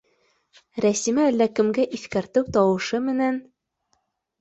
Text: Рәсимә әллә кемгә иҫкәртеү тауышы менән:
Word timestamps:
Рәсимә 0.85 1.27
әллә 1.33 1.49
кемгә 1.61 1.87
иҫкәртеү 1.99 2.49
тауышы 2.59 3.07
менән: 3.15 3.43